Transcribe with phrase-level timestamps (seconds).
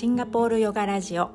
[0.00, 1.30] シンガポールヨガラジオ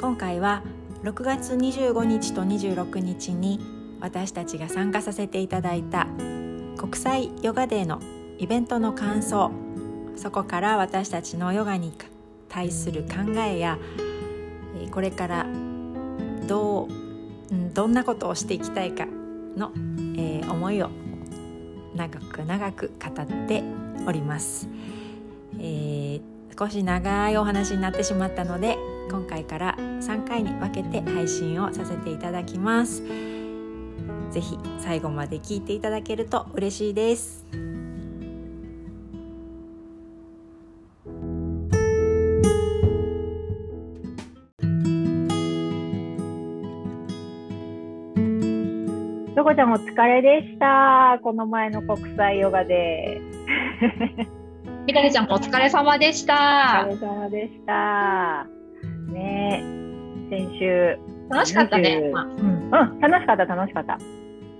[0.00, 0.62] 今回は
[1.02, 3.58] 6月25日と26日に
[3.98, 6.06] 私たちが参加させていただいた
[6.76, 8.00] 国際ヨガデーの
[8.38, 9.50] イベントの感想
[10.14, 11.92] そこから私たちのヨガに
[12.48, 13.76] 対する考えや
[14.92, 15.48] これから
[16.46, 16.88] どう
[17.74, 19.06] どんなことをしていきたいか
[19.56, 19.72] の、
[20.16, 20.90] えー、思いを
[21.96, 23.64] 長く長く語って
[24.06, 24.68] おります。
[25.58, 28.78] えー、少し長いお話になってしまったので
[29.10, 33.02] 今回から3回に分けて配信をさせていただきます。
[34.30, 37.44] ぜひ最後まで聞いていただけると嬉しいです。
[49.36, 51.18] とこちゃんお疲れでした。
[51.22, 53.20] この前の国際ヨガで。
[54.86, 56.86] みどりちゃんお疲れ様でした。
[56.86, 58.46] お疲れ様でした。
[59.12, 59.64] ね
[60.28, 60.98] 先週。
[61.30, 62.10] 楽しかったね。
[62.12, 63.98] うん、うん、楽しかった楽しかった。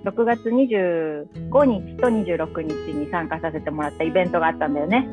[0.05, 5.07] 6月25日と26日に参加させてもらったイベントがあったんだよね。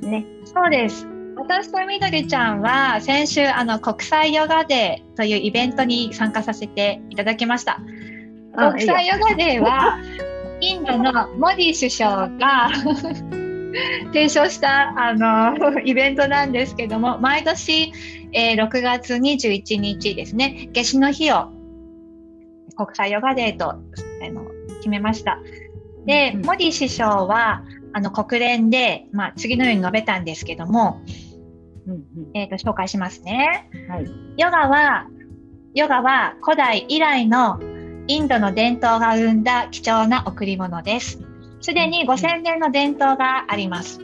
[0.00, 0.26] ね。
[0.44, 1.06] そうです。
[1.36, 7.80] 私とみどりちゃんは先週あの国際ヨガデーというイベントに参加させていただきました。
[8.56, 9.98] 国際ヨガデーは、
[10.60, 12.70] インドのモディ首相が
[14.12, 17.92] 提唱したあの イベントなんですけども、毎年、
[18.32, 21.50] えー、6月21日ですね、夏至の日を
[22.76, 23.78] 国際ヨガデーとあ
[24.30, 24.46] の
[24.76, 25.38] 決めました。
[26.06, 31.02] で、うん、モディ首相はあの国連で、まあ、次のように述べたんですけども、
[31.86, 32.02] うんうん、
[32.34, 33.68] えーと、紹介しますね。
[33.88, 35.06] はい、ヨガは
[35.74, 37.60] ヨガは古代以来の
[38.06, 41.27] インドの伝統が生んだ貴重な贈り物です。
[41.60, 44.00] すでに5000年の伝統があります。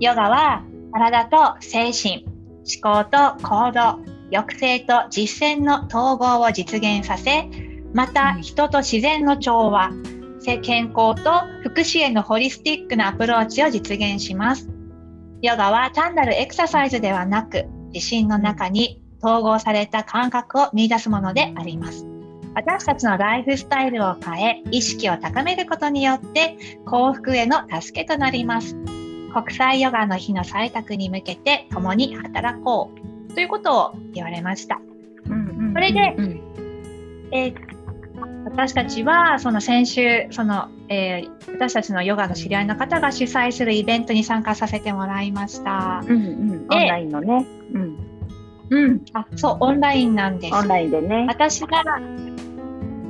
[0.00, 7.48] ヨガは体と精神、思考と行動、抑制と実践の統合を実現させ、
[7.94, 9.90] また人と自然の調和、
[10.62, 11.30] 健康と
[11.62, 14.70] 福祉へのホリスティックなアプローチを実現します。
[15.42, 22.17] ヨガは単なるエクササイズではなく、自身の中に統合された感覚を見出すものであります。
[22.58, 28.74] 私たちのライフスタイルを変え、意識を高めることによって幸福への助けとなります。
[29.32, 32.90] 国際ヨガの日の採択に向けて共に働こ
[33.30, 34.80] うということを言われました。
[35.72, 36.16] それで、
[37.30, 37.54] えー、
[38.46, 46.02] 私たちはその先週その、えー、私たちのヨガの知り合いの方が主催するイベントに参加させてもらいました。
[46.04, 47.46] うんうん、オンラインのね。
[47.72, 47.98] うん、
[48.70, 50.54] うん、あそうオンラインなんです。
[50.54, 51.26] オンラインでね。
[51.28, 51.84] 私が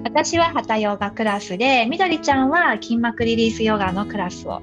[0.08, 4.62] 私はハタヨガクラスで、みどりちゃんは筋膜リリースヨガのクラスを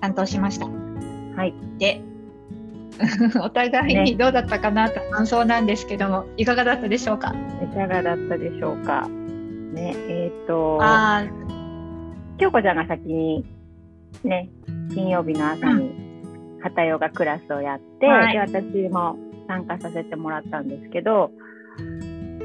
[0.00, 0.66] 担当しました。
[0.66, 1.54] はい。
[1.78, 2.02] で、
[3.40, 7.32] お互いにどうだったかなと感想なんですけども、いかがだったでしょうか？
[7.62, 9.08] いかがだったでしょうか？
[9.08, 11.22] ね、えっ、ー、と、あ
[12.38, 13.46] 京子ちゃんが先に
[14.24, 14.50] ね、
[14.92, 15.94] 金曜日の朝に
[16.60, 19.16] ハタヨガクラスをやって、はい、で私も
[19.46, 21.30] 参加させてもらったんですけど、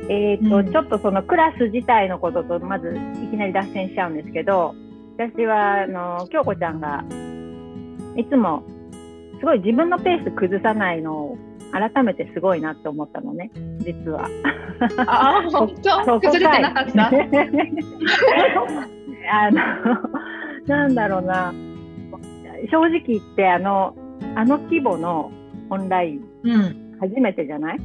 [0.10, 4.76] えーと、うん、ちょっとそのクラス自体のこととまずいきなり脱線しちゃうんですけど
[5.18, 7.04] 私はあの京子ちゃんが
[8.16, 8.64] いつも
[9.40, 11.38] すごい自分のペース崩さないのを
[11.72, 13.52] 改めてすごいなって思ったのね。
[13.80, 14.30] 実は。
[15.08, 16.20] あ本当？
[16.22, 17.08] 崩れてなかった？
[19.32, 19.62] あの
[20.68, 21.54] なんだろうな。
[22.72, 23.94] 正直言ってあの
[24.36, 25.32] あの規模の
[25.70, 27.80] オンライン、うん、初めてじゃない？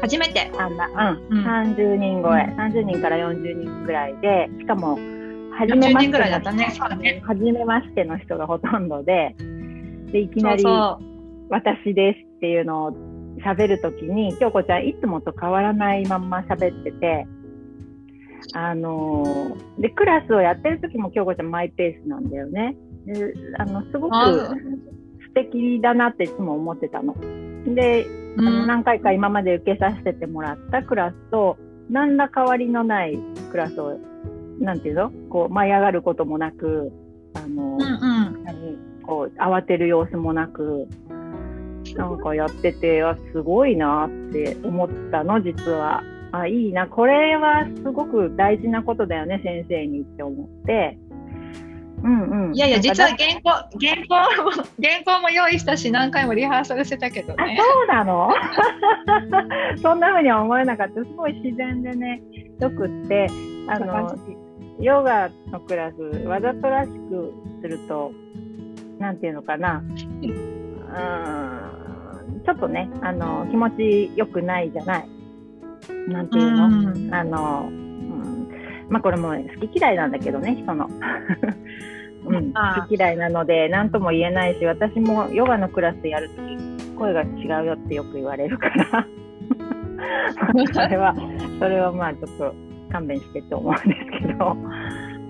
[0.00, 0.50] 初めて。
[0.58, 4.98] あんな、うん、うん、30人超え、30人から40人ぐらいで、しかも、
[5.58, 9.34] 初めましての、ね、初めましての人がほとんどで、
[10.12, 10.64] で、いきなり、
[11.48, 12.92] 私ですっていうのを
[13.44, 17.26] 喋るときに、京子ちゃんいつもと変わらないまんま喋ってて、
[18.54, 22.76] あのー、で、クラスをやってる時も京子ちゃんマイペースなんだよね。
[23.06, 27.14] であの、すごく素敵だなっていつも思ってたの。
[27.74, 28.06] で、
[28.38, 33.18] あの何回か今まで受けさせてもらったクラスと何ら変わりのない
[33.50, 33.98] クラスを
[34.60, 35.10] なんていうの？
[35.28, 36.92] こう舞い上がることもなく
[37.34, 40.86] あの、うんうん、こう慌てる様子もなく
[41.96, 46.02] なんかやっててあすごいなって思ったの実は。
[46.32, 46.86] あいいな。
[46.86, 50.96] これはすごく大事なことだよね先生にって思って
[52.02, 54.50] うんうん、いやいや実は原稿原稿も
[54.82, 57.58] 原稿も用意したし何回もリハーサルしてたけどね。
[57.58, 58.30] そうなの？
[59.82, 60.94] そんなふうには思えなかった。
[60.94, 62.20] すごい自然でね
[62.58, 63.28] よくって
[63.68, 64.14] あの
[64.80, 68.12] ヨガのクラスわざとらしくすると
[68.98, 69.96] なんていうのかな、うん、
[72.44, 75.08] ちょっとね、あの、気持ちよくないじゃない。
[76.08, 76.68] なんていうの、う
[77.08, 77.79] ん、あの、うん、
[78.90, 80.88] まあこれも好き嫌いなんだけどね、人の。
[82.26, 89.06] うん、好き嫌いなので何とも言えないし私もヨガのクラスやるとき声が違うよってよく言われるから。
[90.72, 91.14] それは
[91.58, 92.54] それはまあちょっと
[92.92, 94.56] 勘弁してって思うんですけど、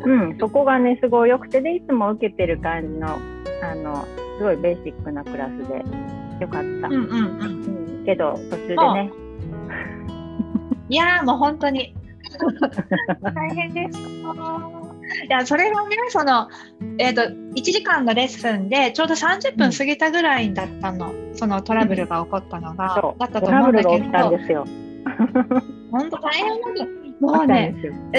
[0.05, 3.09] うん、そこがねすごい良くてでいつも受けてる感じの
[3.62, 4.05] あの
[4.39, 5.85] すごいベーシックなクラスで
[6.41, 7.99] よかった、うんうんうん。
[7.99, 9.11] うん、けど途中でね。
[10.89, 11.95] いやもう本当に
[13.35, 14.01] 大変です。
[14.01, 16.49] いやそれはねその、
[16.99, 24.65] えーと、1時間のレッスンでちょうど30分過ぎたぐらいだったの、うん、そのトラブルが起こったのが、うん、だったと思うんだけど。
[25.91, 26.87] 本当大変なんだ
[27.21, 27.75] もうね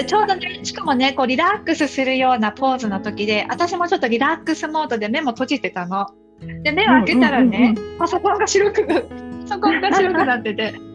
[0.06, 6.06] ちょうどねしかもねこうリラックスするようなポーズの時で私もちょっとリラックスモードで目も閉じてたの。
[6.62, 8.94] で目を開けたらね、パソコンが白くパ
[9.46, 10.74] ソコンが白くなってて。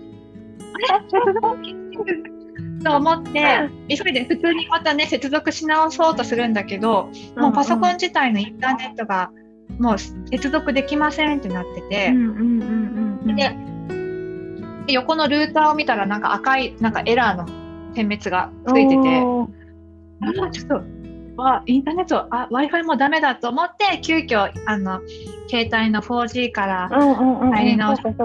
[0.77, 2.36] あれ？
[2.83, 9.31] と思って急いで普通にまたね接続し直そうとするんだけど、もうパソコン自体のインターネットが
[9.79, 12.13] もう接続できませんってなってて、
[14.87, 17.45] で横のルーターを見たらなんか赤いなんかエラーの
[17.93, 19.23] 点滅がついてて
[20.21, 20.81] あちょっと
[21.43, 25.01] あインターネットあ w i f i もダメだと思って急遽あの
[25.49, 28.15] 携帯の 4G から入り直して、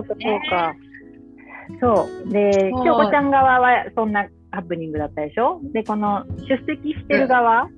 [1.80, 5.60] そうで京子ちゃん側はそんなハプニングだったでしょ？
[5.72, 7.68] で、この出席してる側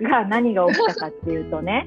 [0.00, 1.86] が何が起きたかっていうとね、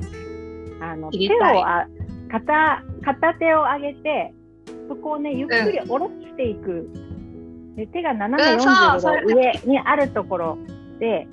[0.81, 1.88] あの手をあ
[2.30, 4.33] 片片手を上げて、
[4.89, 6.89] そこをね、ゆっくり下ろしていく。
[7.75, 10.57] で手が斜め45度上にあるところ
[11.00, 11.27] で、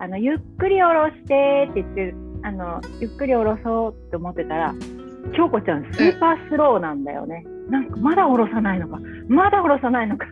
[0.00, 4.74] あのゆっくり下ろしてって言ってあのゆっくり下ろそうって思ってたら
[5.36, 7.44] 京子ちゃんスーパースローなんだよね。
[7.70, 8.98] なんかまだ下ろさないのか
[9.28, 10.26] まだ下ろさないのか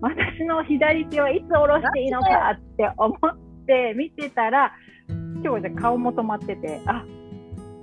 [0.00, 3.18] 私の左手はいつ下ろしていいのかって思っ
[3.66, 4.72] て見てたら
[5.42, 7.04] 今日じゃ顔も止まっててあ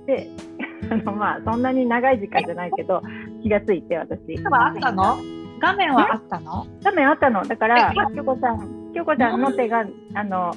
[0.06, 0.28] で
[0.90, 3.02] あのまあそんなに長い時間じゃないけど
[3.42, 4.20] 気がついて私。
[4.50, 5.16] あったの？
[5.60, 6.66] 画面はあったの？
[6.82, 7.42] 画面あったの。
[7.44, 9.84] だから京子さん京子ちゃんの手が
[10.14, 10.52] あの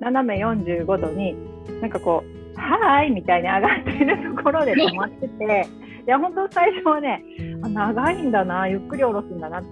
[0.00, 1.36] 斜め45度に
[1.80, 2.30] なんかこう
[2.60, 5.66] 「はーい」みたいに上がっているところで止まってて
[6.06, 7.22] いや本当最初はね
[7.62, 9.64] あ長いんだなゆっくり下ろすんだなっ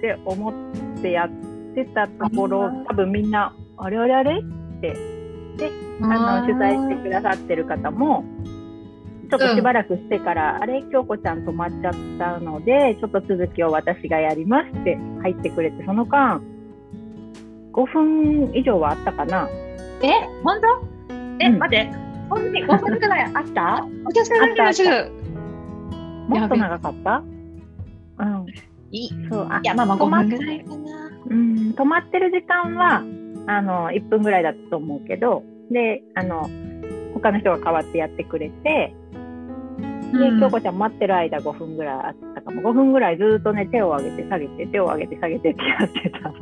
[0.00, 0.52] て思っ
[1.04, 1.30] てやっ
[1.74, 4.40] てたところ多分みんなあれあれあれ？
[4.40, 4.94] って
[5.58, 5.70] で
[6.00, 8.24] あの取材してくださってる方も
[9.30, 10.82] ちょっとしばらくしてから、うん、あれ？
[10.90, 16.40] 京子ちゃん止まっちゃったのでちょっと続きを私がやりますって入ってくれてその間
[17.72, 19.48] 5分以上はあったかな。
[20.02, 20.08] え？
[20.42, 20.66] 本当？
[21.40, 21.92] え、うん、待って。
[22.30, 23.86] 本当に5分ぐらいあった？
[24.04, 24.46] 私は
[26.28, 27.22] もっと長かった？
[28.18, 28.46] うん
[28.90, 29.10] いい。
[29.30, 29.46] そう。
[29.50, 31.10] あいや、まあまあ5分ぐらいかな。
[31.26, 33.02] うん、止まってる時間は、
[33.46, 36.48] あの、1分ぐらいだったと思うけど、で、あの、
[37.14, 38.94] 他の人が代わってやってくれて、
[40.12, 42.62] で、京子ちゃん待ってる間5分ぐらいあったかも。
[42.62, 46.32] 5分ぐらいずっとね、手を上げて下げて、手を上げて下げてってやってた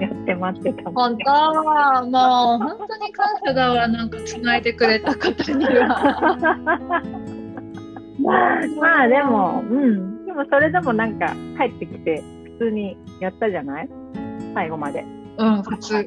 [0.00, 0.90] やって待ってた。
[0.90, 1.30] 本当？
[1.30, 7.02] は、もう本当に感謝だわ、なんか繋いでくれた方には。
[8.80, 10.09] まあでも、うん。
[10.30, 12.22] でもそれでもなんか帰ってきて
[12.58, 13.88] 普通にやったじゃない？
[14.54, 15.04] 最後まで。
[15.38, 15.96] うん、普通。
[15.96, 16.04] うん、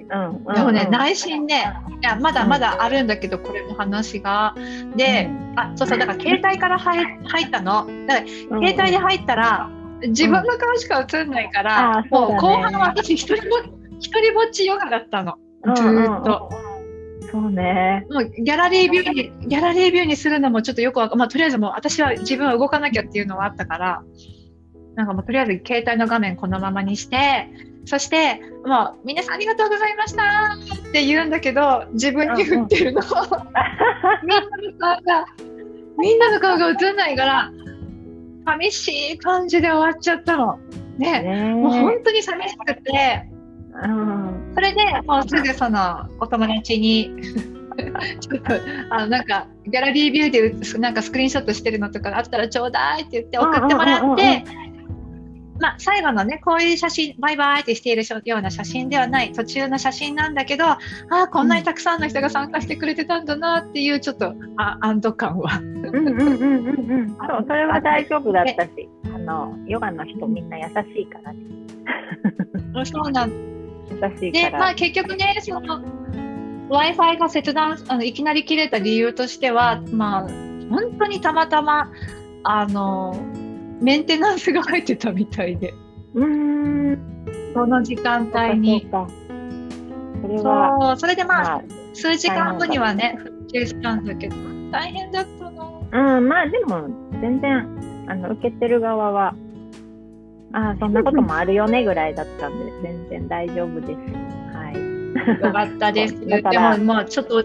[0.53, 4.55] でもね、内心ね、いや、まだまだあるんだけど、これも話が。
[4.95, 7.85] で、あ、そうそう、だから携帯から入入ったの。
[8.07, 9.69] だから携帯で入ったら、
[10.03, 13.57] 自分の顔しか映んないから、もう後半は私一人ぼ
[13.99, 15.35] 一人ぼっちヨガだったの。
[15.75, 16.49] ずっと。
[17.33, 18.05] そうね。
[18.11, 24.03] もうギャラリービューに、ギャラリービューにするのもちょっとよくわかまあ、とりあえずもう私は自分は動かなきゃっていうのはあったから、
[24.93, 27.49] なんかもうとりあえず携帯の画面このままにして、
[27.85, 30.57] そして、もう皆さんありがとうございました
[30.89, 33.01] って言うんだけど、自分に振ってるの。
[34.21, 35.25] みんなの顔が、
[35.97, 37.51] みんなの顔が映んないから、
[38.45, 40.59] 寂しい感じで終わっちゃったの。
[40.99, 43.27] ね、ねもう本当に寂しくて、
[43.83, 47.11] うん、それでもうすぐそのお友達に
[48.19, 48.53] ちょっと
[48.89, 54.43] あのなんかギャラリービューでなんかスクリーンショットしてるのとかあったらちょうだいって言って送ってもらって、
[55.59, 60.79] まあ、最後のねこういう写真バイバイってしているような写真ではない途中の写真なんだけどあ
[61.09, 65.59] あこんなにたくさんの人が参加してくれてたんだなっていうちょっとあ安堵感は。
[65.59, 71.39] うんうんうんうんうん そうそれは大丈夫だったしあのヨガの人みんな優しいからね。
[72.85, 73.52] そうなん
[74.31, 75.81] で、まあ、結局ね、その
[76.69, 80.21] Wi-Fi が切断あのいきなり切れた理由としては、まあ、
[80.69, 81.91] 本当にたまたま
[82.43, 83.15] あの
[83.81, 85.73] メンテナンスが入ってたみたいで。
[86.15, 86.97] うん。
[87.53, 88.87] その時間帯に。
[90.21, 91.63] それはそうそれでまあ、まあ、
[91.93, 94.35] 数時間後にはね復旧したんだけど
[94.71, 96.17] 大変だったな。
[96.17, 96.87] うんまあでも
[97.21, 99.35] 全然あの受けてる側は
[100.53, 103.91] ああそんなこともあるよねぐらいだったんで全然大丈夫です。
[104.55, 105.43] はい。
[105.43, 106.19] よかったです。
[106.25, 107.43] でもまあちょっと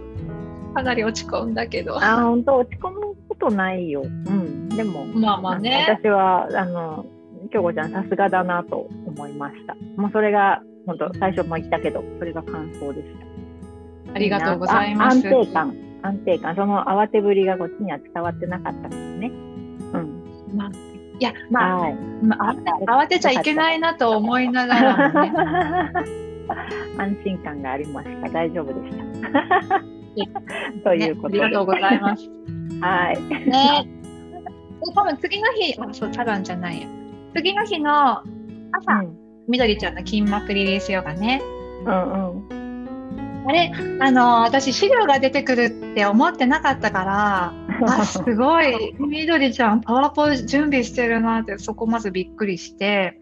[0.75, 1.97] かなり落ち込んだけど。
[1.97, 4.03] あ本当落ち込むことないよ。
[4.03, 4.69] うん。
[4.69, 5.87] でもまあまあね。
[5.89, 7.07] 私はあの
[7.51, 9.75] 京子ちゃんさすがだなと思いました。
[9.97, 13.09] もうそれが本当最初も言ったけどそれが感想でし
[14.07, 14.15] た。
[14.15, 15.17] ありがとうございます。
[15.17, 15.75] 安定感。
[16.03, 16.55] 安定感。
[16.55, 19.29] その慌てぶりがこっちには伝わってなかったですね。
[19.29, 20.23] うん。
[20.55, 20.71] まあ
[21.19, 25.33] いや、まあ、はい、まあ、慌てちゃいけないなと思いながらもね。
[26.99, 28.29] 安心感がありました。
[28.31, 29.81] 大丈夫でした。
[30.85, 32.31] ということで、ね、ありがとうございます。
[32.81, 33.23] はい。
[33.23, 33.89] ね。
[34.95, 36.87] 多分次の日、あ、そう、多分じゃないや。
[37.35, 38.23] 次の日の
[38.73, 39.17] 朝、うん、
[39.49, 41.43] みどりちゃんの筋膜リリースヨガね。
[41.85, 42.58] うんうん。
[43.49, 47.53] あれ、あの、私資料が出てくるって思ってなかったから、
[47.87, 53.19] あ、 すごい、みどりちゃん、パワポ準備してるなって、そこまずびっくりして、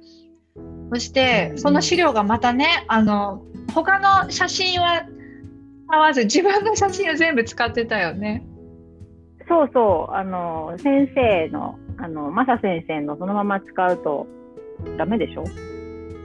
[0.92, 3.42] そして、その資料がまたね、あの、
[3.72, 5.04] 他の写真は
[5.88, 8.44] 使わず、自分の写真を全部使ってたよね。
[9.48, 14.26] そうそう、あの、先生の、あの、マサ先生のそのまま使うと
[14.98, 15.44] ダメでしょ？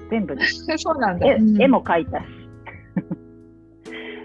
[0.10, 0.44] 全部で。
[0.78, 1.28] そうなんだ。
[1.28, 2.41] 絵,、絵も描いたし。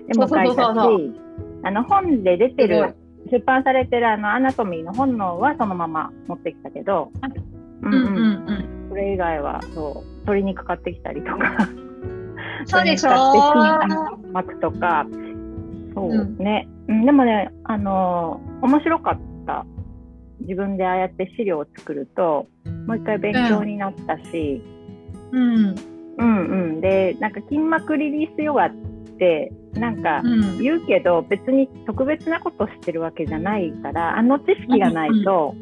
[0.08, 1.20] 絵も描いたし、
[1.62, 2.94] あの、本で出てる、
[3.30, 7.10] 出版されてるあの、アナトミーの本能はそのまま持ってきたけど、
[7.82, 8.02] うんうん。
[8.04, 8.20] う
[8.52, 8.86] ん。
[8.88, 11.68] それ以外は、そう、鶏肉買ってきたりとか。
[12.64, 13.10] そうでしょ
[14.32, 15.06] 巻くとか、
[15.94, 19.64] そうね、うん、でもね、あのー、面白かった。
[20.40, 22.46] 自分でああやって資料を作ると、
[22.86, 24.62] もう一回勉強になったし、
[25.32, 25.74] うん、
[26.18, 26.80] うんうん。
[26.80, 28.70] で、なんか筋膜リリースヨガっ
[29.18, 30.22] て、なんか
[30.60, 35.54] 言うけど、別に特別なことしてるわけじゃないから、あの知識がないと、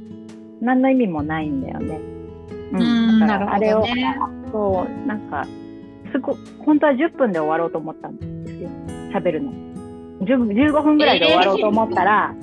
[0.61, 2.01] 何の意味もないんだよね。
[2.73, 4.17] うん、だからあれを、ね、
[4.51, 5.47] そう、なんか、
[6.13, 8.69] すご本当は10分で終わろうと思ったんですよ、
[9.13, 9.53] 喋るの。
[10.21, 12.35] 15分ぐらいで終わろうと思ったら、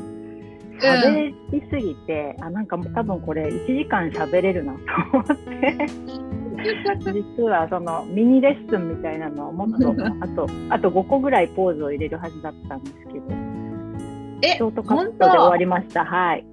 [0.82, 4.80] 喋りすぎて、あ、なんかもう多分これ1時間喋れるなと
[5.14, 6.41] 思って。
[7.38, 9.90] 実はそのミニレッスンみたいなのはもっと
[10.20, 13.26] あとあと5個ぐらいポーズを入れるはずだったんですけど。
[14.44, 16.04] えショートカットで終わりました。
[16.04, 16.44] はい。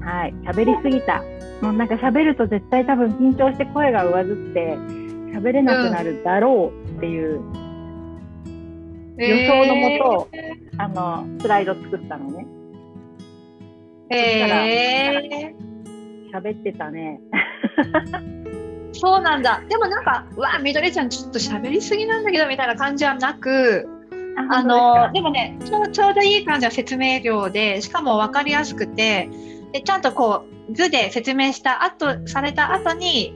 [0.00, 0.34] はい。
[0.44, 1.22] 喋りすぎた。
[1.62, 4.76] もうなんか喋ると絶対多分緊張して声が上ずって
[5.34, 7.40] 喋れなくなるだろうっていう、
[9.16, 12.46] 予想のもと、えー、あのスライド作ったのね。
[14.10, 17.20] えー、喋ってたね。
[18.92, 19.62] そうなんだ。
[19.68, 23.88] でもなんか、うわ、みどりちゃんちょっと喋りすぎなんだけどみたいな感じはなく、
[24.50, 29.28] あのでもねちょちょうどいい感じは説明量でしかも分かりやすくて
[29.72, 33.34] でちゃんとこう図で説明した後された後に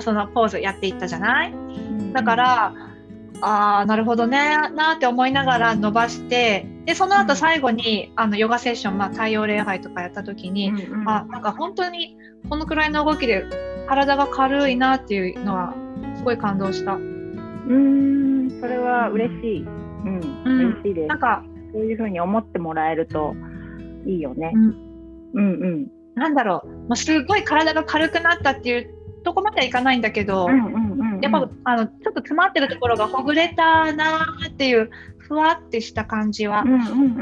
[0.00, 1.54] そのポーズやっていったじゃない、
[2.12, 2.74] だから
[3.40, 12.16] ああなるほどねなって思いながら伸ばしてでその後最後にあのヨガセッション、まあ、太陽礼拝とかやった時に、うんうん、あなんか本当に
[12.48, 13.44] このくらいの動きで
[13.86, 15.74] 体が軽いなっていうのは
[16.16, 16.94] すごい感動した。
[16.94, 19.62] うんそれは嬉しい。
[19.62, 21.08] うん、うん、嬉しいです。
[21.08, 23.34] なんかそういうふうに思ってもらえると
[24.06, 24.52] いいよね。
[24.54, 24.74] うん、
[25.34, 25.86] うん、うん。
[26.14, 30.48] なんだろう、もうすごい体が軽くなったっていうとこまではいかないんだけど、
[31.20, 37.16] やっぱあのちょっと詰まってるところがほぐれたなっていうふわってした感じは難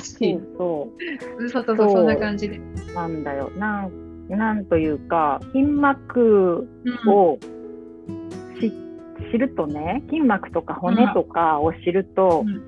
[0.00, 0.40] しい。
[0.56, 0.90] そ
[1.38, 2.58] うそうそうそうそんな感じで。
[2.94, 6.68] なんだよなんなんというか筋膜
[7.06, 7.38] を
[8.60, 12.62] 知,、うん、知るとね筋膜とか骨とかを知ると、うん、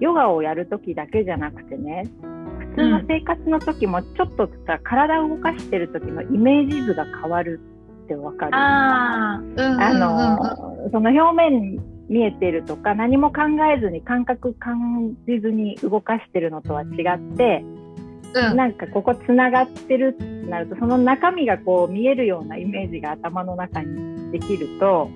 [0.00, 2.04] ヨガをやる時だけじゃなくてね
[2.76, 7.58] 普通の生活の時もちょっとさ、体を動かしてる時のイメージ図が変わる
[8.04, 8.50] ってわかる？
[8.54, 13.42] あ、うんうんうん、あのその表面見えてるとか何も考
[13.74, 17.64] えずに感覚感じずに動かしてるのとは違って、
[18.40, 25.10] うん、なんかここつながってるってなるとその中身がこう見えるようなイメージが頭の中にできると、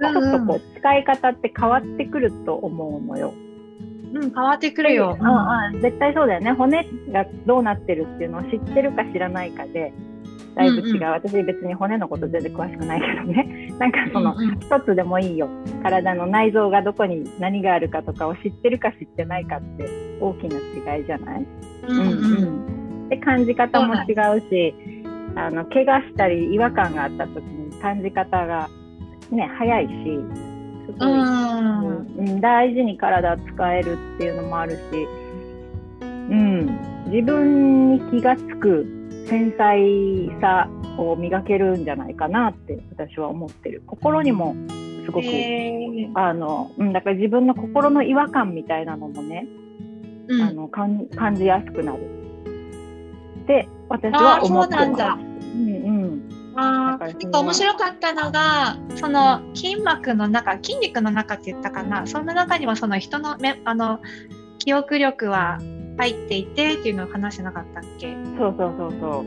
[0.00, 3.34] ちょっとこう使い方って変わってくると思うのよ。
[4.14, 5.18] うん、変わってくるよ。
[5.20, 6.52] うんうん、絶対そうだよね。
[6.52, 9.92] 骨がどうなってるっていうのを知ってるか知らないかで、
[10.58, 13.72] だいぶ違う、うんうん、私別に骨のこと全然詳しくないけどね。
[13.78, 15.48] なんかその一つでもいいよ。
[15.84, 19.86] 体の内臓がどこに何があるかとかを知ってるか知ってないかって
[20.20, 21.46] 大きな違いじゃない、
[21.88, 22.04] うんう
[23.06, 24.74] ん、で感じ方も違うし
[25.36, 28.68] あの怪我したり違和感があった時に感じ方が
[29.30, 29.92] ね早いし
[30.86, 34.80] すごい、うん、大事に体使えるっていうのもあるし、
[36.00, 38.97] うん、自分に気が付く
[39.28, 43.82] 繊細さを磨けるんじゃないかなって私は思ってる。
[43.86, 44.56] 心にも
[45.04, 45.26] すごく、
[46.14, 49.46] あの、うん、だから自分の心の違和感みたいなのもね、
[50.28, 51.98] うん、あの感じやすくなる。
[53.42, 54.88] って私は思ってます。
[54.90, 56.28] うんうん
[56.60, 62.04] あなんか面白かったのがその筋膜の中筋肉の中って言ったかな。
[62.06, 64.00] その中にはその人のめあの
[64.58, 65.60] 記憶力は
[65.98, 68.16] 入っていてっていうのを話してなかったっけ？
[68.38, 69.26] そうそうそうそう。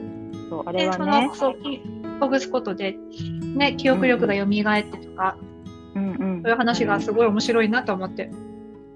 [0.50, 1.30] そうあれはね。
[1.34, 1.56] その
[2.20, 2.98] ほぐすことで、
[3.56, 4.46] ね、記憶力が蘇っ
[4.84, 5.38] てとか、
[5.96, 8.32] うんうん、そういう話がすごい面白いなと思って。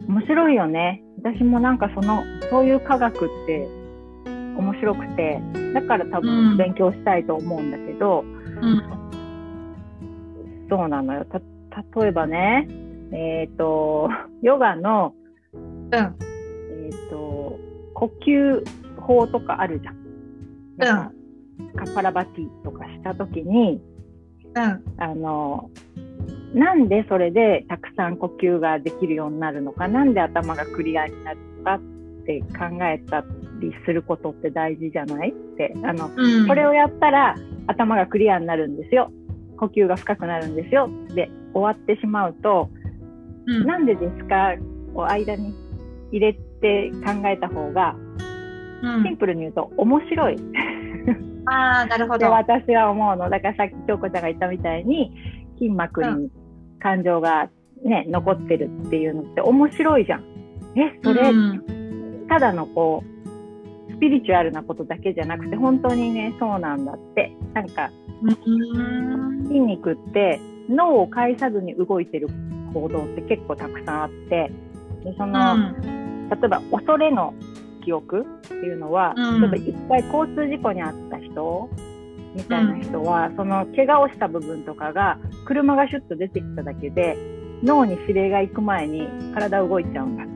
[0.07, 1.03] 面白いよね。
[1.23, 3.67] 私もなんかそのそういう科学って
[4.25, 5.41] 面白くて
[5.73, 8.83] だから多分勉強したいと思うんだけど、うん、
[10.69, 11.25] そうなのよ。
[11.25, 11.41] た
[11.99, 12.67] 例えばね
[13.11, 14.09] えっ、ー、と
[14.43, 15.15] ヨガの、
[15.53, 17.24] うん、えっ、ー、と
[17.95, 18.63] 呼吸
[19.01, 21.11] 法とかあるじゃん。
[21.57, 23.81] うん、カパラバティとかした時に、
[24.53, 25.71] うん、あの
[26.53, 31.79] なんでそれでたくさん呼吸ができるようになるのかなんで頭がクリアになるのかっ
[32.25, 33.23] て考えた
[33.61, 35.29] りすることって大事じゃない？
[35.31, 37.35] ってあの、うん、これをやったら
[37.67, 39.11] 頭がクリアになるんですよ。
[39.57, 40.89] 呼吸が深くなるんですよ。
[41.13, 42.69] で終わってしまうと、
[43.47, 44.55] うん、なんでですか？
[44.93, 45.53] を間に
[46.11, 47.95] 入れて考えた方が、
[49.03, 50.37] シンプルに言うと面白い。
[51.47, 52.31] ああなるほど。
[52.31, 53.29] 私は思うの。
[53.29, 55.11] だからさっき京子ちゃんが言ったみたいに
[55.59, 56.31] 筋膜に
[56.79, 57.49] 感情が
[57.83, 60.23] ね、残ってるっていうのって面白いじゃん。
[60.75, 63.03] えそれ、うん、ただのこ
[63.87, 67.31] うスピリチュアルなことだけじゃなくて本当にねそうなんだって。
[67.53, 67.89] なんか、
[69.47, 72.27] 筋肉って脳を介さずに動いてる
[72.73, 74.51] 行動って結構たくさんあって。
[75.03, 77.33] でその、うん、例えば恐れの
[77.83, 81.69] 記憶っていうのは、うん、例えば一回交通事故に遭った人
[82.35, 87.17] みたいな人は、うん、その怪我をした部分とかが車がシュッと出てきただけで
[87.63, 90.35] 脳に指令が行く前に体動いちゃうんだって。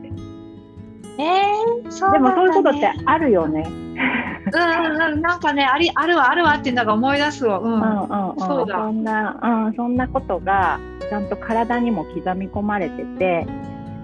[1.21, 3.67] えー、そう、ね、でもそういうことってあるよね。
[3.67, 7.59] うんうん、なんかねありあるわあるわっていうのが思い出すわ。
[7.59, 8.75] うん、うんうんうん、そうだ。
[8.75, 13.45] そんな、うん、そんなことがちゃんと体にも刻み込まれてて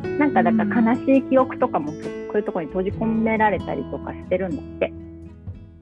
[0.06, 1.98] なんかだから悲しい記憶とかもこ
[2.36, 4.94] ういうところに閉じ込められたりとかしてるんだって。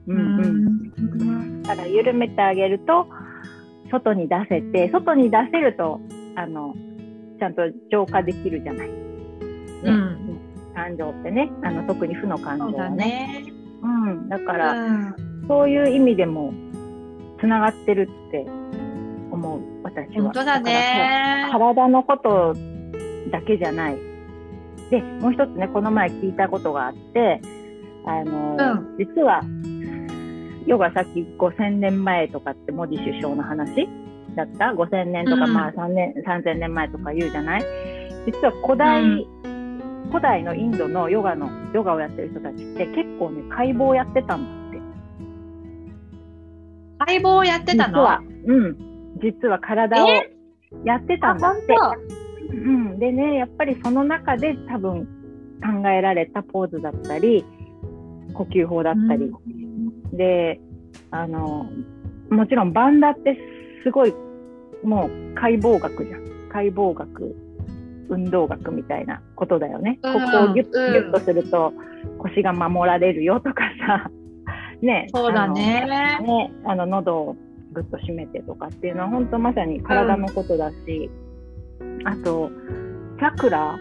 [0.06, 1.62] うんうん。
[1.62, 3.06] ただ緩めてあげると
[3.90, 6.00] 外に出せて外に出せると
[6.36, 6.74] あの
[7.38, 8.88] ちゃんと浄化できるじゃない。
[8.88, 8.94] ね、
[9.84, 10.40] うん、
[10.74, 13.44] 感情ってねあの特に負の感情はね。
[13.82, 15.14] うん、だから、うん、
[15.46, 16.52] そういう意味でも
[17.40, 18.46] つながってるって
[19.30, 20.24] 思う私は。
[20.24, 22.54] 本当だね体のこと
[23.30, 24.13] だけじゃない
[24.90, 27.40] でもう一つねこの前聞いたことがあって
[28.06, 29.42] あの、うん、実は
[30.66, 33.88] ヨガさっき5000年前とかってモディ首相の話
[34.34, 37.64] だった？5000年とか、まあ3年3000年前とか言うじゃない？
[38.26, 44.80] 実は古代、うん、古代のインドのヨガのヨガをやってる人たちって結構ね解剖やってたんだって。
[47.06, 47.98] 解剖やってたの？
[47.98, 48.20] 実は。
[48.46, 48.76] うん。
[49.22, 50.08] 実は体を
[50.84, 51.74] やってたんだって。
[52.50, 55.06] うん、でねやっぱりその中で多分
[55.62, 57.44] 考えられたポーズだったり
[58.34, 60.60] 呼吸法だったり、うん、で
[61.10, 61.70] あの
[62.30, 63.38] もちろんバンダって
[63.84, 64.14] すごい
[64.82, 66.24] もう解剖学じゃん。
[66.50, 67.34] 解剖学
[68.08, 71.72] 運動学みたいなことだよね、うん、ここをギュッ,、ギュッとすると
[72.18, 74.10] 腰が守られるよとかさ。
[74.80, 75.86] ねそうだね。
[76.22, 77.36] ねあの喉を
[77.72, 81.23] ぐっと締めてとかっていうのは本当まさに体のことだし、うん
[82.04, 82.50] あと
[83.18, 83.78] チャクラ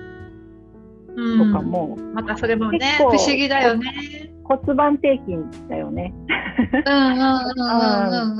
[1.08, 4.30] とかも、うん、またそれもね不思議だよね。
[4.44, 6.14] 骨盤底筋だよね。
[6.86, 7.14] うん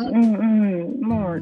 [0.10, 1.42] うんもう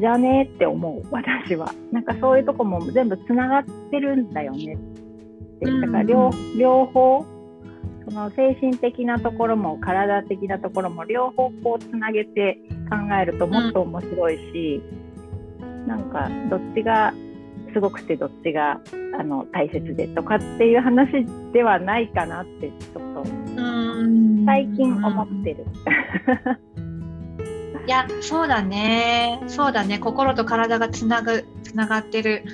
[0.00, 1.72] じゃねって思う私は。
[1.92, 4.78] なんかそういうとこも全部つながってるんだよねっ
[5.60, 5.80] て。
[5.80, 7.24] だから両,、両方
[8.08, 12.58] その精神的なところも体的なところも両方こうつなげて
[12.90, 14.97] 考えるともっと面白いし、うん
[15.88, 17.12] なんかどっちが
[17.72, 18.80] すごくてどっちが
[19.18, 23.24] あの大切でとかっていう話ではないかなってちょっと
[24.46, 25.66] 最近思ってる。
[27.86, 32.44] いやそうだねそうだね心と体がつなぐつながってる。